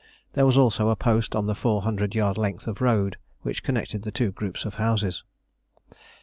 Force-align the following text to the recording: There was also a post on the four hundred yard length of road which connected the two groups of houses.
There 0.33 0.47
was 0.47 0.57
also 0.57 0.89
a 0.89 0.95
post 0.95 1.35
on 1.35 1.45
the 1.45 1.53
four 1.53 1.83
hundred 1.83 2.15
yard 2.15 2.35
length 2.35 2.65
of 2.65 2.81
road 2.81 3.17
which 3.43 3.61
connected 3.61 4.01
the 4.01 4.09
two 4.11 4.31
groups 4.31 4.65
of 4.65 4.73
houses. 4.81 5.21